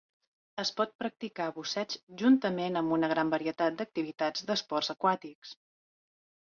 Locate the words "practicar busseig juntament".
1.01-2.81